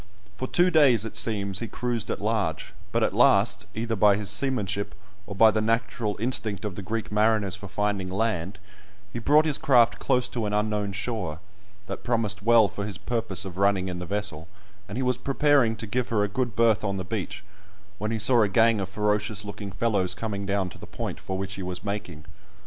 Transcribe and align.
For 0.35 0.47
two 0.47 0.71
days, 0.71 1.05
it 1.05 1.15
seems, 1.15 1.59
he 1.59 1.67
cruised 1.67 2.09
at 2.09 2.19
large, 2.19 2.73
but 2.91 3.03
at 3.03 3.13
last, 3.13 3.67
either 3.75 3.95
by 3.95 4.15
his 4.15 4.31
seamanship, 4.31 4.95
or 5.27 5.35
by 5.35 5.51
the 5.51 5.61
natural 5.61 6.17
instinct 6.19 6.65
of 6.65 6.73
the 6.73 6.81
Greek 6.81 7.11
mariners 7.11 7.55
for 7.55 7.67
finding 7.67 8.09
land, 8.09 8.57
he 9.13 9.19
brought 9.19 9.45
his 9.45 9.59
craft 9.59 9.99
close 9.99 10.27
to 10.29 10.47
an 10.47 10.53
unknown 10.53 10.91
shore, 10.93 11.39
that 11.85 12.03
promised 12.03 12.41
well 12.41 12.67
for 12.67 12.83
his 12.87 12.97
purpose 12.97 13.45
of 13.45 13.59
running 13.59 13.89
in 13.89 13.99
the 13.99 14.07
vessel; 14.07 14.47
and 14.89 14.97
he 14.97 15.03
was 15.03 15.19
preparing 15.19 15.75
to 15.75 15.85
give 15.85 16.09
her 16.09 16.23
a 16.23 16.27
good 16.27 16.55
berth 16.55 16.83
on 16.83 16.97
the 16.97 17.05
beach, 17.05 17.43
when 17.99 18.09
he 18.09 18.17
saw 18.17 18.41
a 18.41 18.49
gang 18.49 18.79
of 18.81 18.89
ferocious 18.89 19.45
looking 19.45 19.71
fellows 19.71 20.15
coming 20.15 20.47
down 20.47 20.67
to 20.67 20.79
the 20.79 20.87
point 20.87 21.19
for 21.19 21.37
which 21.37 21.53
he 21.53 21.61
was 21.61 21.83
making. 21.83 22.25